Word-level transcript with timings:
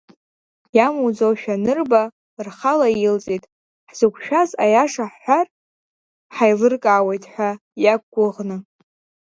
Иамуӡошәа 0.77 1.55
анырба, 1.57 2.01
рхала 2.45 2.87
илҵит, 3.05 3.43
ҳзықәшәаз 3.89 4.49
аиаша 4.63 5.05
ҳҳәар 5.13 5.47
ҳаилыркаауеит 6.35 7.23
ҳәа 7.31 7.49
иақәгәыӷны. 7.83 8.57